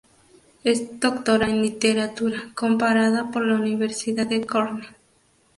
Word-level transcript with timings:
Es 0.63 0.99
doctora 0.99 1.47
en 1.47 1.61
Literatura 1.61 2.49
Comparada 2.55 3.29
por 3.29 3.45
la 3.45 3.53
Universidad 3.53 4.25
de 4.25 4.43
Cornell. 4.43 4.87